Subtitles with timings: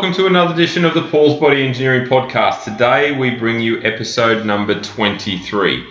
[0.00, 2.64] welcome to another edition of the Paul's Body Engineering Podcast.
[2.64, 5.86] Today we bring you episode number 23.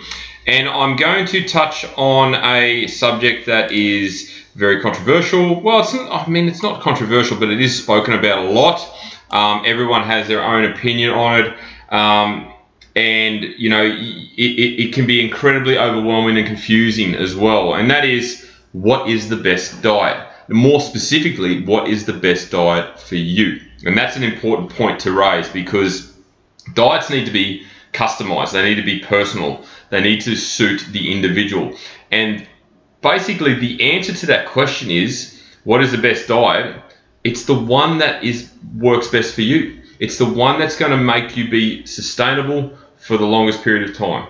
[0.48, 5.60] And I'm going to touch on a subject that is very controversial.
[5.60, 8.80] Well, it's I mean, it's not controversial, but it is spoken about a lot.
[9.30, 11.54] Um, everyone has their own opinion on it.
[11.94, 12.52] Um,
[12.96, 17.74] and, you know, it, it, it can be incredibly overwhelming and confusing as well.
[17.74, 20.26] And that is what is the best diet?
[20.50, 23.60] more specifically, what is the best diet for you?
[23.84, 26.12] And that's an important point to raise because
[26.74, 31.12] diets need to be customized, they need to be personal, they need to suit the
[31.12, 31.74] individual.
[32.10, 32.46] And
[33.00, 36.80] basically, the answer to that question is what is the best diet?
[37.24, 39.82] It's the one that is works best for you.
[39.98, 43.96] It's the one that's going to make you be sustainable for the longest period of
[43.96, 44.26] time.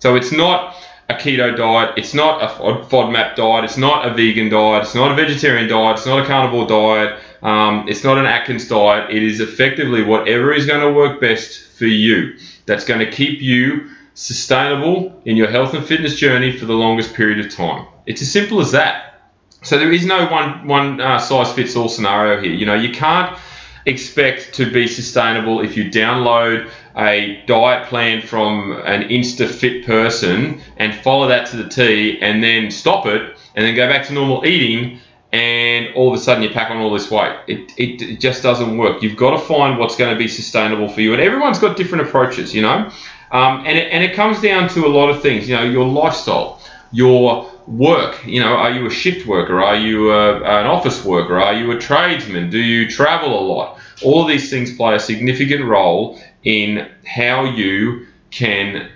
[0.00, 0.76] So it's not
[1.08, 1.94] a keto diet.
[1.96, 2.48] It's not a
[2.84, 3.64] FODMAP diet.
[3.64, 4.82] It's not a vegan diet.
[4.84, 5.98] It's not a vegetarian diet.
[5.98, 7.18] It's not a carnivore diet.
[7.46, 9.14] Um, it's not an Atkins diet.
[9.14, 12.36] It is effectively whatever is going to work best for you.
[12.66, 17.14] That's going to keep you sustainable in your health and fitness journey for the longest
[17.14, 17.86] period of time.
[18.04, 19.30] It's as simple as that.
[19.62, 22.52] So there is no one one uh, size fits all scenario here.
[22.52, 23.38] You know, you can't
[23.84, 30.60] expect to be sustainable if you download a diet plan from an Insta Fit person
[30.78, 34.12] and follow that to the T and then stop it and then go back to
[34.12, 34.98] normal eating
[35.36, 37.36] and all of a sudden you pack on all this weight.
[37.46, 39.02] It, it, it just doesn't work.
[39.02, 41.12] You've got to find what's going to be sustainable for you.
[41.12, 42.90] And everyone's got different approaches, you know.
[43.32, 45.86] Um, and, it, and it comes down to a lot of things, you know, your
[45.86, 48.24] lifestyle, your work.
[48.24, 49.60] You know, are you a shift worker?
[49.62, 51.38] Are you a, an office worker?
[51.38, 52.48] Are you a tradesman?
[52.48, 53.78] Do you travel a lot?
[54.02, 58.90] All of these things play a significant role in how you can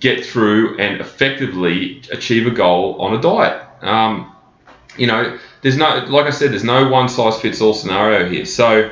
[0.00, 3.60] get through and effectively achieve a goal on a diet.
[3.82, 4.33] Um,
[4.96, 8.44] you know, there's no, like I said, there's no one size fits all scenario here.
[8.44, 8.90] So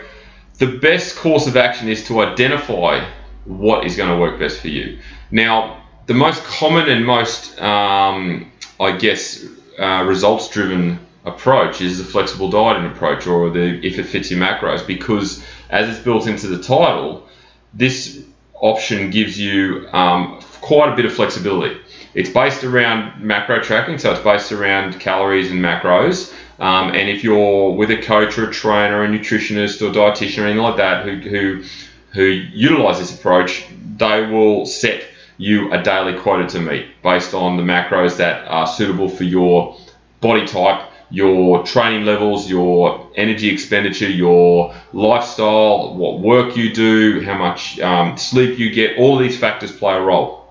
[0.58, 3.08] the best course of action is to identify
[3.44, 4.98] what is going to work best for you.
[5.30, 8.50] Now, the most common and most um,
[8.82, 9.44] I guess,
[9.78, 14.40] uh, results driven approach is the flexible dieting approach or the if it fits your
[14.40, 17.28] macros because as it's built into the title,
[17.72, 18.24] this
[18.62, 21.78] option gives you um, quite a bit of flexibility.
[22.14, 26.32] It's based around macro tracking, so it's based around calories and macros.
[26.58, 30.46] Um, and if you're with a coach or a trainer, a nutritionist or dietitian or
[30.46, 31.64] anything like that who, who,
[32.12, 35.04] who utilize this approach, they will set
[35.38, 39.76] you a daily quota to meet based on the macros that are suitable for your
[40.20, 47.36] body type, your training levels, your energy expenditure, your lifestyle, what work you do, how
[47.36, 50.42] much um, sleep you get, all these factors play a role.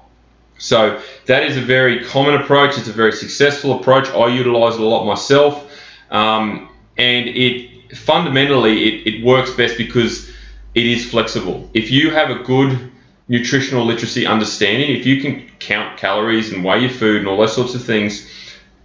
[0.60, 2.78] So that is a very common approach.
[2.78, 4.08] It's a very successful approach.
[4.10, 5.68] I utilize it a lot myself,
[6.12, 10.30] um, and it fundamentally it, it works best because
[10.76, 11.68] it is flexible.
[11.74, 12.92] If you have a good
[13.28, 17.56] nutritional literacy understanding, if you can count calories and weigh your food and all those
[17.56, 18.30] sorts of things,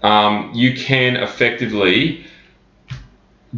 [0.06, 2.24] um, you can effectively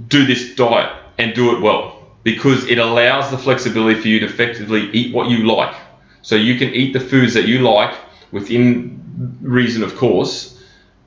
[0.08, 4.26] do this diet and do it well because it allows the flexibility for you to
[4.26, 5.74] effectively eat what you like.
[6.22, 7.94] So you can eat the foods that you like
[8.32, 10.58] within reason, of course,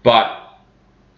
[0.03, 0.38] but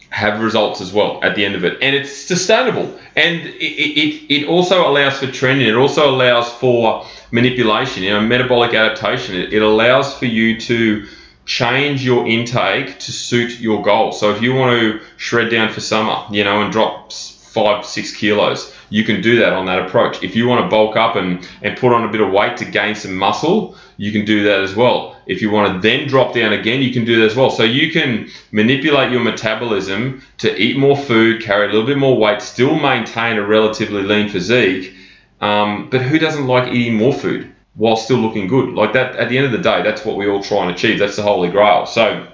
[0.10, 1.74] have results as well at the end of it.
[1.82, 2.98] And it's sustainable.
[3.18, 5.68] And it, it, it also allows for training.
[5.68, 9.36] It also allows for manipulation, you know, metabolic adaptation.
[9.36, 11.08] It, it allows for you to
[11.46, 14.12] change your intake to suit your goal.
[14.12, 18.16] So if you want to shred down for summer, you know, and drop five, six
[18.16, 20.24] kilos, you can do that on that approach.
[20.24, 22.66] If you want to bulk up and, and put on a bit of weight to
[22.66, 25.16] gain some muscle, you can do that as well.
[25.26, 27.50] If you want to then drop down again, you can do that as well.
[27.50, 32.18] So you can manipulate your metabolism to eat more food, carry a little bit more
[32.18, 34.96] weight, still maintain a relatively lean physique.
[35.42, 38.74] Um, but who doesn't like eating more food while still looking good?
[38.74, 41.00] Like that, at the end of the day, that's what we all try and achieve.
[41.00, 41.86] That's the holy grail.
[41.86, 42.28] So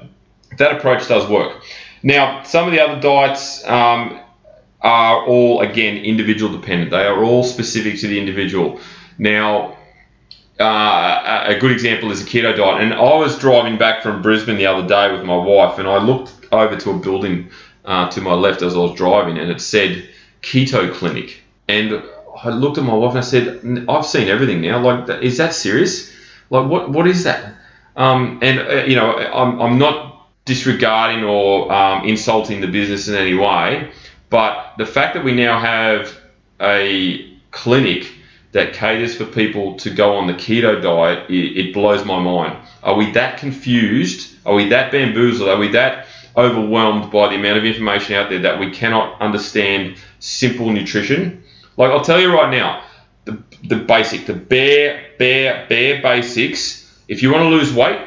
[0.58, 1.62] that approach does work.
[2.04, 4.20] Now, some of the other diets, um,
[4.82, 6.92] are all again individual dependent.
[6.92, 8.80] They are all specific to the individual.
[9.18, 9.78] Now,
[10.60, 12.82] uh, a good example is a keto diet.
[12.82, 15.98] And I was driving back from Brisbane the other day with my wife, and I
[15.98, 17.50] looked over to a building
[17.86, 20.08] uh, to my left as I was driving, and it said
[20.42, 21.42] keto clinic.
[21.68, 22.04] And
[22.44, 24.80] I looked at my wife and I said, "I've seen everything now.
[24.80, 26.12] Like, is that serious?
[26.50, 27.54] Like, what what is that?"
[27.96, 33.16] Um, and uh, you know, I'm I'm not disregarding or um, insulting the business in
[33.16, 33.92] any way.
[34.30, 36.18] But the fact that we now have
[36.62, 38.12] a clinic
[38.52, 42.58] that caters for people to go on the keto diet, it, it, blows my mind.
[42.82, 44.36] Are we that confused?
[44.46, 45.50] Are we that bamboozled?
[45.50, 49.98] Are we that overwhelmed by the amount of information out there that we cannot understand
[50.20, 51.44] simple nutrition?
[51.80, 52.84] Like, I'll tell you right now,
[53.24, 57.02] the, the basic, the bare, bare, bare basics.
[57.08, 58.00] If you want to lose weight,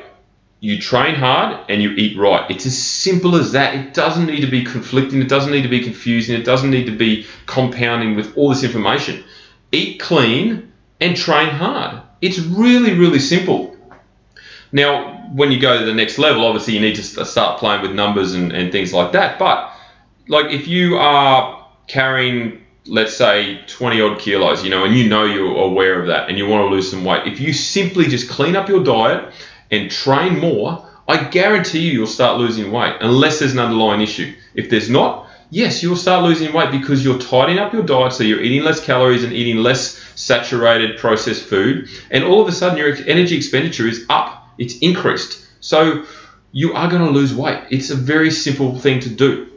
[0.61, 2.49] you train hard and you eat right.
[2.51, 3.75] It's as simple as that.
[3.75, 6.85] It doesn't need to be conflicting, it doesn't need to be confusing, it doesn't need
[6.85, 9.25] to be compounding with all this information.
[9.73, 10.71] Eat clean
[11.01, 12.03] and train hard.
[12.21, 13.77] It's really, really simple.
[14.71, 17.93] Now, when you go to the next level, obviously you need to start playing with
[17.93, 19.39] numbers and, and things like that.
[19.39, 19.73] But,
[20.29, 25.25] like, if you are carrying, let's say, 20 odd kilos, you know, and you know
[25.25, 28.29] you're aware of that and you want to lose some weight, if you simply just
[28.29, 29.33] clean up your diet,
[29.73, 34.35] and train more, I guarantee you you'll start losing weight unless there's an underlying issue.
[34.55, 38.23] If there's not, yes, you'll start losing weight because you're tidying up your diet so
[38.23, 42.79] you're eating less calories and eating less saturated processed food, and all of a sudden
[42.79, 45.45] your energy expenditure is up, it's increased.
[45.61, 46.05] So
[46.53, 47.65] you are going to lose weight.
[47.71, 49.52] It's a very simple thing to do.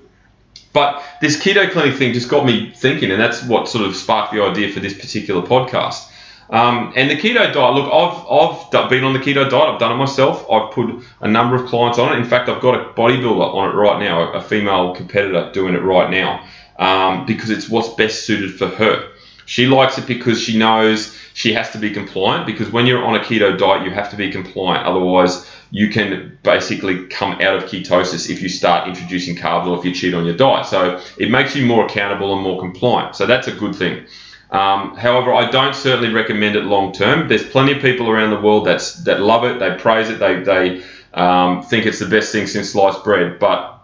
[0.76, 4.34] But this keto clinic thing just got me thinking, and that's what sort of sparked
[4.34, 6.12] the idea for this particular podcast.
[6.50, 9.94] Um, and the keto diet, look, I've, I've been on the keto diet, I've done
[9.94, 10.46] it myself.
[10.52, 12.20] I've put a number of clients on it.
[12.20, 15.82] In fact, I've got a bodybuilder on it right now, a female competitor doing it
[15.82, 16.46] right now,
[16.78, 19.12] um, because it's what's best suited for her.
[19.46, 23.16] She likes it because she knows she has to be compliant, because when you're on
[23.16, 24.86] a keto diet, you have to be compliant.
[24.86, 29.86] Otherwise, you can basically come out of ketosis if you start introducing carbs or if
[29.86, 30.66] you cheat on your diet.
[30.66, 33.16] So it makes you more accountable and more compliant.
[33.16, 34.06] So that's a good thing.
[34.52, 37.28] Um, however, I don't certainly recommend it long term.
[37.28, 40.42] There's plenty of people around the world that's that love it, they praise it, they
[40.42, 40.84] they
[41.14, 43.40] um, think it's the best thing since sliced bread.
[43.40, 43.76] But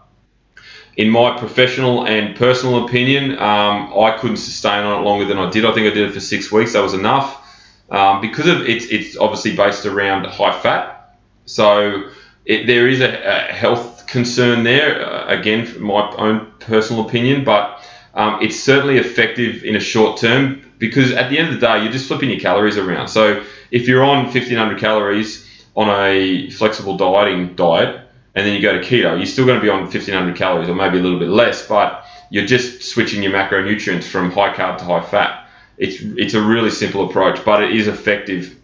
[0.96, 5.50] in my professional and personal opinion, um, I couldn't sustain on it longer than I
[5.50, 5.64] did.
[5.64, 6.74] I think I did it for six weeks.
[6.74, 7.42] That was enough
[7.90, 11.01] um, because of it's it's obviously based around high fat.
[11.46, 12.10] So
[12.44, 15.04] it, there is a, a, health concern there.
[15.04, 17.82] Uh, again, my own personal opinion, but
[18.14, 21.82] um, it's certainly effective in a short term because at the end of the day,
[21.82, 23.08] you're just flipping your calories around.
[23.08, 28.00] So if you're on 1500 calories on a flexible dieting diet,
[28.34, 30.74] and then you go to keto, you're still going to be on 1500 calories or
[30.74, 34.84] maybe a little bit less, but you're just switching your macronutrients from high carb to
[34.84, 35.46] high fat.
[35.78, 38.56] It's it's a really simple approach, but it is effective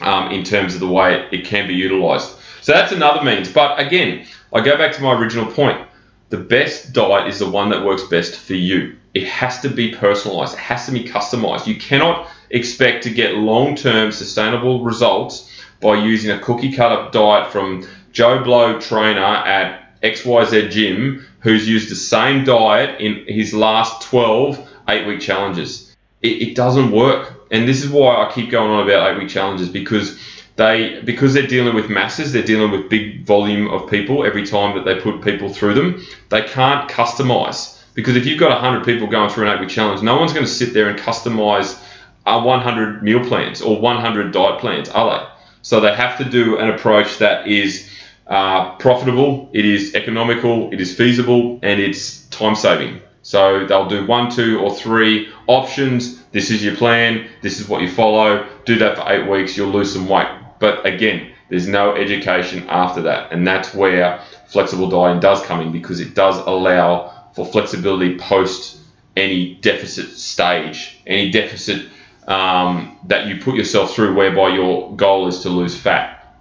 [0.00, 2.36] um, in terms of the way it, it can be utilized.
[2.62, 3.52] So that's another means.
[3.52, 5.86] But again, I go back to my original point
[6.30, 8.96] the best diet is the one that works best for you.
[9.12, 11.66] It has to be personalized, it has to be customized.
[11.66, 15.50] You cannot expect to get long term sustainable results
[15.80, 21.90] by using a cookie cutter diet from Joe Blow trainer at XYZ gym who's used
[21.90, 25.94] the same diet in his last 12 eight week challenges.
[26.22, 27.33] It, it doesn't work.
[27.50, 30.18] And this is why I keep going on about eight week challenges because
[30.56, 34.76] they because they're dealing with masses, they're dealing with big volume of people every time
[34.76, 36.04] that they put people through them.
[36.30, 40.02] They can't customize because if you've got 100 people going through an eight week challenge,
[40.02, 41.80] no one's going to sit there and customize
[42.26, 45.26] uh, 100 meal plans or 100 diet plans, are they?
[45.62, 47.88] So they have to do an approach that is
[48.26, 53.00] uh, profitable, it is economical, it is feasible, and it's time saving.
[53.24, 56.22] So they'll do one, two, or three options.
[56.26, 57.26] This is your plan.
[57.40, 58.46] This is what you follow.
[58.66, 59.56] Do that for eight weeks.
[59.56, 60.28] You'll lose some weight.
[60.58, 63.32] But again, there's no education after that.
[63.32, 68.76] And that's where flexible dieting does come in because it does allow for flexibility post
[69.16, 71.88] any deficit stage, any deficit
[72.26, 76.36] um, that you put yourself through whereby your goal is to lose fat.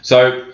[0.00, 0.50] So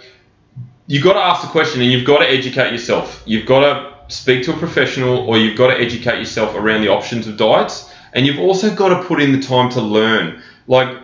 [0.88, 3.22] you've got to ask the question and you've got to educate yourself.
[3.26, 6.88] You've got to speak to a professional or you've got to educate yourself around the
[6.88, 7.92] options of diets.
[8.12, 10.42] And you've also got to put in the time to learn.
[10.66, 10.96] Like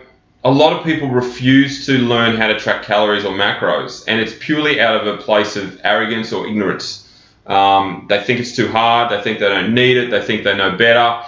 [0.43, 4.33] a lot of people refuse to learn how to track calories or macros, and it's
[4.39, 7.09] purely out of a place of arrogance or ignorance.
[7.47, 10.55] Um, they think it's too hard, they think they don't need it, they think they
[10.55, 11.23] know better.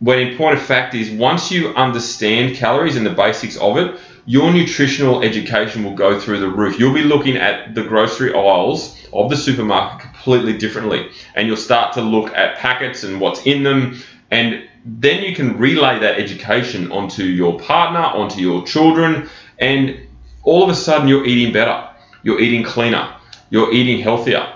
[0.00, 3.98] When in point of fact is, once you understand calories and the basics of it,
[4.26, 6.78] your nutritional education will go through the roof.
[6.78, 11.94] You'll be looking at the grocery aisles of the supermarket completely differently, and you'll start
[11.94, 13.98] to look at packets and what's in them,
[14.30, 19.98] and then you can relay that education onto your partner, onto your children, and
[20.44, 21.88] all of a sudden you're eating better,
[22.22, 23.14] you're eating cleaner,
[23.50, 24.52] you're eating healthier.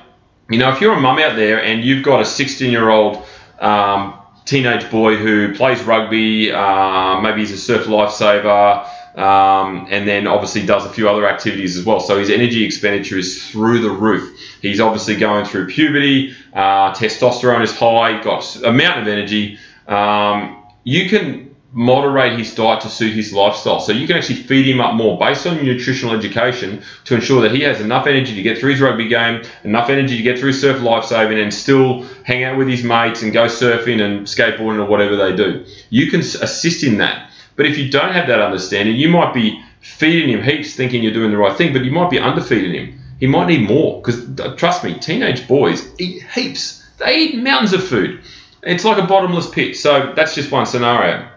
[0.51, 3.25] You know, if you're a mum out there and you've got a 16 year old
[3.59, 10.27] um, teenage boy who plays rugby, uh, maybe he's a surf lifesaver, um, and then
[10.27, 12.01] obviously does a few other activities as well.
[12.01, 14.39] So his energy expenditure is through the roof.
[14.61, 19.59] He's obviously going through puberty, uh, testosterone is high, got a mountain of energy,
[19.89, 23.81] um, you can moderate his diet to suit his lifestyle.
[23.81, 27.43] So you can actually feed him up more based on your nutritional education to ensure
[27.43, 30.39] that he has enough energy to get through his rugby game, enough energy to get
[30.39, 34.79] through surf lifesaving, and still hang out with his mates and go surfing and skateboarding
[34.79, 35.67] or whatever they do.
[35.91, 37.31] You can assist in that.
[37.57, 41.13] But if you don't have that understanding, you might be feeding him heaps thinking you're
[41.13, 43.01] doing the right thing, but you might be underfeeding him.
[43.19, 46.87] He might need more because trust me, teenage boys eat heaps.
[46.99, 48.21] They eat mountains of food.
[48.63, 49.77] It's like a bottomless pit.
[49.77, 51.29] So that's just one scenario.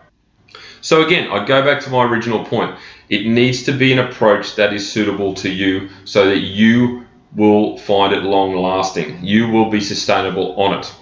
[0.81, 2.75] So again, I go back to my original point.
[3.09, 7.77] It needs to be an approach that is suitable to you so that you will
[7.77, 9.23] find it long lasting.
[9.23, 10.93] You will be sustainable on it.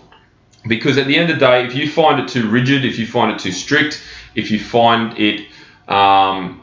[0.68, 3.08] Because at the end of the day, if you find it too rigid, if you
[3.08, 4.04] find it too strict,
[4.38, 5.48] if you find it
[5.88, 6.62] um,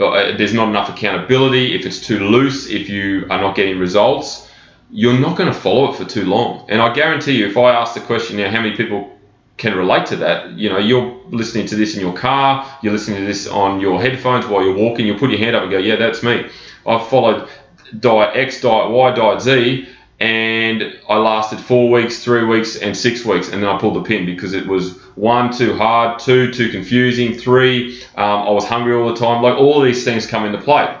[0.00, 4.50] uh, there's not enough accountability, if it's too loose, if you are not getting results,
[4.90, 6.64] you're not going to follow it for too long.
[6.70, 9.14] And I guarantee you, if I ask the question, now, how many people
[9.58, 10.52] can relate to that?
[10.52, 14.00] You know, you're listening to this in your car, you're listening to this on your
[14.00, 16.48] headphones while you're walking, you'll put your hand up and go, yeah, that's me.
[16.86, 17.48] I've followed
[17.98, 19.86] diet X, diet Y, diet Z,
[20.18, 24.02] and I lasted four weeks, three weeks, and six weeks, and then I pulled the
[24.02, 28.94] pin because it was one too hard, two too confusing, three um, I was hungry
[28.94, 29.42] all the time.
[29.42, 30.96] Like all these things come into play.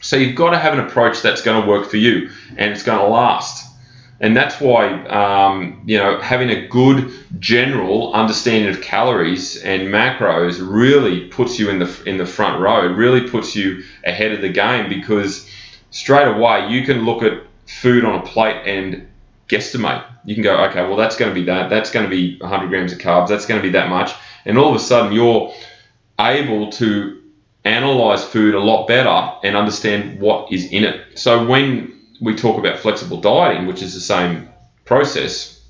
[0.00, 2.82] So you've got to have an approach that's going to work for you and it's
[2.82, 3.72] going to last.
[4.20, 10.60] And that's why um, you know having a good general understanding of calories and macros
[10.60, 12.84] really puts you in the in the front row.
[12.84, 15.50] It really puts you ahead of the game because
[15.90, 19.08] straight away you can look at food on a plate and
[19.48, 20.04] guesstimate.
[20.24, 21.70] You can go, okay, well, that's going to be that.
[21.70, 23.28] That's going to be 100 grams of carbs.
[23.28, 24.12] That's going to be that much.
[24.44, 25.52] And all of a sudden, you're
[26.18, 27.20] able to
[27.64, 31.18] analyze food a lot better and understand what is in it.
[31.18, 34.48] So when we talk about flexible dieting, which is the same
[34.84, 35.62] process,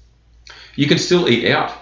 [0.77, 1.73] you can still eat out.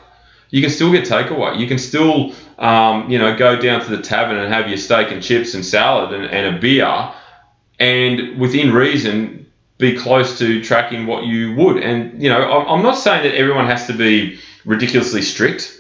[0.50, 1.58] You can still get takeaway.
[1.58, 5.10] You can still, um, you know, go down to the tavern and have your steak
[5.10, 7.12] and chips and salad and, and a beer,
[7.78, 9.41] and within reason,
[9.82, 11.82] be close to tracking what you would.
[11.82, 15.76] And, you know, I'm not saying that everyone has to be ridiculously strict,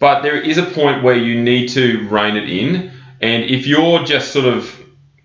[0.00, 2.90] but there is a point where you need to rein it in.
[3.20, 4.74] And if you're just sort of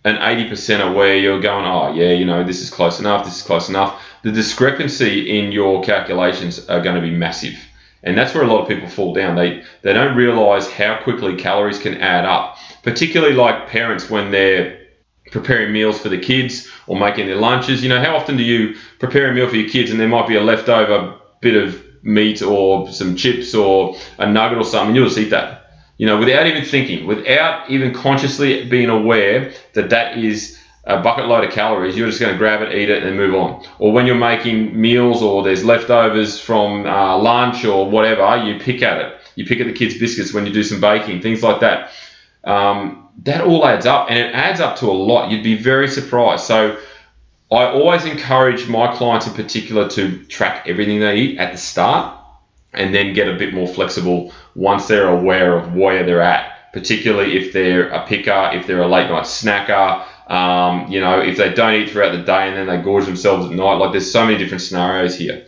[0.03, 3.41] an 80% where you're going, oh, yeah, you know, this is close enough, this is
[3.41, 7.57] close enough, the discrepancy in your calculations are going to be massive.
[8.03, 9.38] And that's where a lot of people fall down.
[9.38, 14.82] They, they don't realize how quickly calories can add up, particularly like parents when they're
[15.31, 17.83] preparing meals for the kids or making their lunches.
[17.83, 20.27] You know, how often do you prepare a meal for your kids and there might
[20.27, 25.07] be a leftover bit of meat or some chips or a nugget or something, you'll
[25.07, 25.71] just eat that.
[25.97, 31.27] You know, without even thinking, without even consciously being aware that that is a bucket
[31.27, 33.63] load of calories, you're just going to grab it, eat it, and move on.
[33.79, 38.81] Or when you're making meals or there's leftovers from uh, lunch or whatever, you pick
[38.81, 39.15] at it.
[39.35, 41.91] You pick at the kids' biscuits when you do some baking, things like that.
[42.43, 45.32] Um, that all adds up and it adds up to a lot.
[45.32, 46.46] You'd be very surprised.
[46.46, 46.77] So
[47.51, 52.17] I always encourage my clients in particular to track everything they eat at the start
[52.74, 57.38] and then get a bit more flexible once they're aware of where they're at, particularly
[57.38, 60.05] if they're a picker, if they're a late night snacker.
[60.32, 63.46] Um, you know, if they don't eat throughout the day and then they gorge themselves
[63.46, 65.46] at night, like there's so many different scenarios here.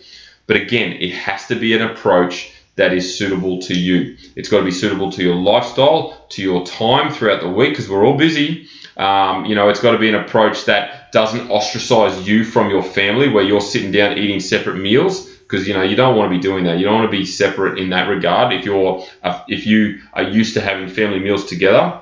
[0.47, 4.17] But again, it has to be an approach that is suitable to you.
[4.35, 7.89] It's got to be suitable to your lifestyle, to your time throughout the week, because
[7.89, 8.67] we're all busy.
[8.97, 12.83] Um, you know, it's got to be an approach that doesn't ostracize you from your
[12.83, 16.37] family, where you're sitting down eating separate meals, because you know you don't want to
[16.37, 16.77] be doing that.
[16.77, 18.53] You don't want to be separate in that regard.
[18.53, 22.01] If you're uh, if you are used to having family meals together,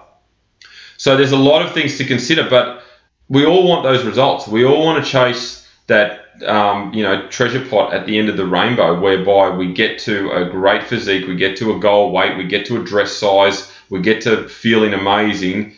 [0.97, 2.83] so there's a lot of things to consider, but
[3.29, 4.47] we all want those results.
[4.47, 8.37] We all want to chase that um, you know treasure pot at the end of
[8.37, 12.37] the rainbow, whereby we get to a great physique, we get to a goal weight,
[12.37, 15.73] we get to a dress size, we get to feeling amazing,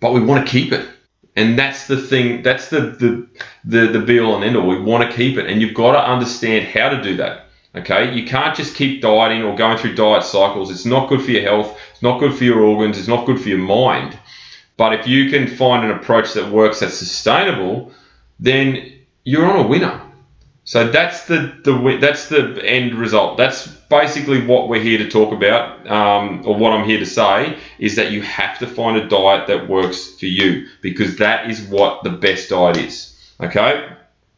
[0.00, 0.88] but we want to keep it.
[1.36, 2.42] And that's the thing.
[2.42, 3.26] That's the the
[3.64, 4.66] the, the be all and end all.
[4.66, 7.46] We want to keep it, and you've got to understand how to do that.
[7.74, 10.72] Okay, you can't just keep dieting or going through diet cycles.
[10.72, 11.78] It's not good for your health.
[11.92, 12.98] It's not good for your organs.
[12.98, 14.18] It's not good for your mind.
[14.76, 17.92] But if you can find an approach that works that's sustainable,
[18.40, 20.00] then you're on a winner.
[20.64, 23.38] So that's the, the that's the end result.
[23.38, 27.58] That's basically what we're here to talk about, um, or what I'm here to say
[27.78, 31.60] is that you have to find a diet that works for you because that is
[31.62, 33.16] what the best diet is.
[33.40, 33.88] Okay.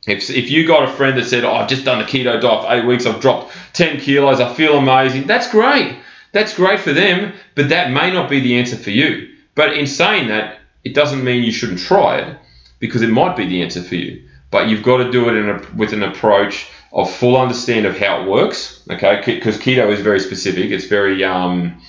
[0.07, 2.65] If, if you got a friend that said, oh, I've just done a keto diet
[2.65, 5.99] for eight weeks, I've dropped 10 kilos, I feel amazing, that's great.
[6.33, 9.37] That's great for them, but that may not be the answer for you.
[9.55, 12.39] But in saying that, it doesn't mean you shouldn't try it
[12.81, 15.75] because it might be the answer for you but you've got to do it a,
[15.75, 18.85] with an approach of full understand of how it works.
[18.89, 20.71] Okay, because keto is very specific.
[20.71, 21.83] It's very um,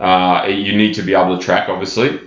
[0.00, 2.18] Uh, you need to be able to track, obviously.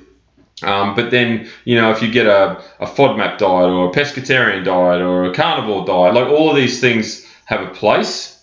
[0.63, 4.63] Um, but then, you know, if you get a, a FODMAP diet or a pescatarian
[4.63, 8.39] diet or a carnivore diet, like all of these things have a place,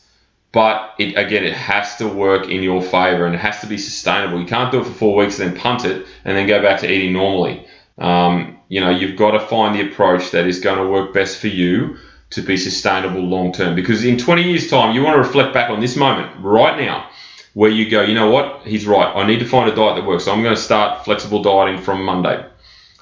[0.51, 3.79] but it, again, it has to work in your favor and it has to be
[3.79, 4.39] sustainable.
[4.39, 6.81] You can't do it for four weeks and then punt it and then go back
[6.81, 7.67] to eating normally.
[7.97, 11.37] Um, you know, you've got to find the approach that is going to work best
[11.37, 11.99] for you
[12.31, 13.75] to be sustainable long term.
[13.75, 17.11] Because in 20 years' time, you want to reflect back on this moment right now
[17.53, 19.15] where you go, you know what, he's right.
[19.15, 20.25] I need to find a diet that works.
[20.25, 22.47] So I'm going to start flexible dieting from Monday.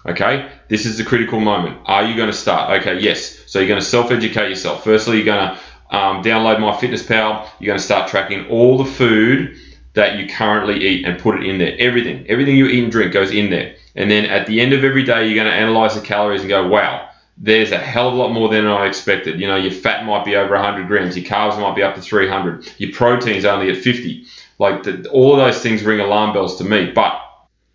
[0.06, 1.78] Okay, this is the critical moment.
[1.84, 2.80] Are you going to start?
[2.80, 3.38] Okay, yes.
[3.46, 4.82] So you're going to self educate yourself.
[4.82, 7.48] Firstly, you're going to um, download MyFitnessPal.
[7.60, 9.56] You're going to start tracking all the food
[9.92, 11.76] that you currently eat and put it in there.
[11.78, 13.76] Everything, everything you eat and drink goes in there.
[13.96, 16.48] And then at the end of every day, you're going to analyze the calories and
[16.48, 19.40] go, wow, there's a hell of a lot more than I expected.
[19.40, 22.02] You know, your fat might be over 100 grams, your carbs might be up to
[22.02, 24.26] 300, your protein's only at 50.
[24.58, 26.92] Like the, all of those things ring alarm bells to me.
[26.92, 27.20] But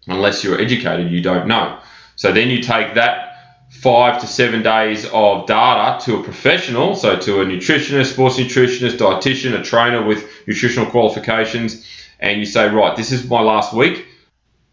[0.08, 1.80] unless you're educated, you don't know.
[2.16, 3.26] So then you take that
[3.70, 8.98] five to seven days of data to a professional, so to a nutritionist, sports nutritionist,
[8.98, 11.86] dietitian, a trainer with nutritional qualifications,
[12.20, 14.06] and you say, right, this is my last week.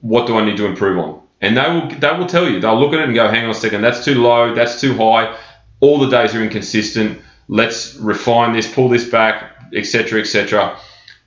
[0.00, 1.21] What do I need to improve on?
[1.42, 2.60] And they will they will tell you.
[2.60, 4.96] They'll look at it and go, hang on a second, that's too low, that's too
[4.96, 5.36] high.
[5.80, 7.20] All the days are inconsistent.
[7.48, 10.78] Let's refine this, pull this back, etc., etc.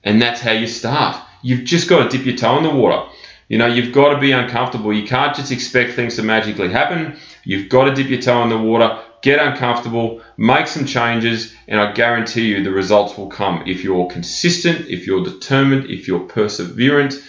[0.04, 1.22] And that's how you start.
[1.44, 3.12] You've just got to dip your toe in the water.
[3.50, 4.92] You know, you've got to be uncomfortable.
[4.94, 7.18] You can't just expect things to magically happen.
[7.44, 11.80] You've got to dip your toe in the water, get uncomfortable, make some changes, and
[11.80, 16.28] I guarantee you the results will come if you're consistent, if you're determined, if you're
[16.28, 17.22] perseverant.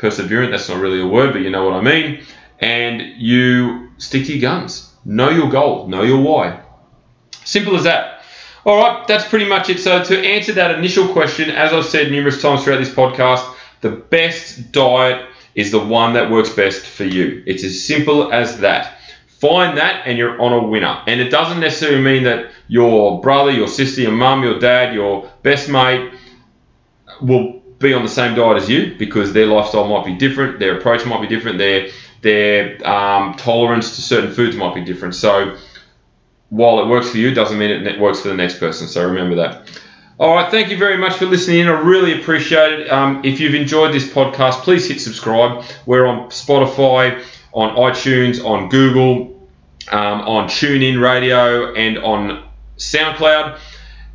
[0.00, 2.22] Perseverant, that's not really a word, but you know what I mean.
[2.58, 4.92] And you stick to your guns.
[5.04, 6.60] Know your goal, know your why.
[7.44, 8.22] Simple as that.
[8.64, 9.80] All right, that's pretty much it.
[9.80, 13.90] So, to answer that initial question, as I've said numerous times throughout this podcast, the
[13.90, 17.42] best diet is the one that works best for you.
[17.46, 18.98] It's as simple as that.
[19.26, 21.02] Find that and you're on a winner.
[21.06, 25.30] And it doesn't necessarily mean that your brother, your sister, your mum, your dad, your
[25.42, 26.12] best mate
[27.22, 30.78] will be on the same diet as you because their lifestyle might be different, their
[30.78, 31.88] approach might be different, their
[32.22, 35.14] their um, tolerance to certain foods might be different.
[35.14, 35.56] So
[36.50, 38.86] while it works for you, doesn't mean it works for the next person.
[38.86, 39.68] So remember that.
[40.18, 41.68] All right, thank you very much for listening in.
[41.68, 42.92] I really appreciate it.
[42.92, 45.64] Um, if you've enjoyed this podcast, please hit subscribe.
[45.86, 49.48] We're on Spotify, on iTunes, on Google,
[49.90, 53.58] um, on TuneIn Radio, and on SoundCloud.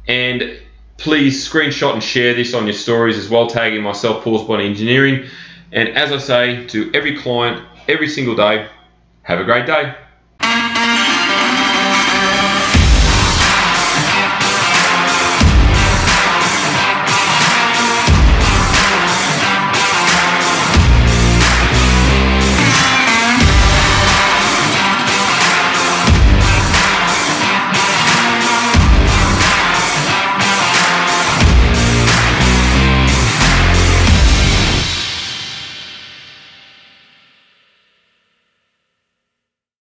[0.08, 0.60] And
[0.98, 5.28] please screenshot and share this on your stories as well, tagging myself, Paul's Body Engineering.
[5.72, 8.68] And as I say to every client, every single day,
[9.24, 9.96] have a great day.